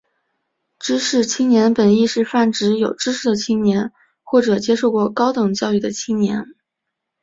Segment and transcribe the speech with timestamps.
[0.79, 3.93] 知识青年本义是泛指有知识的青年
[4.23, 6.47] 或者接受过高等教育的青年。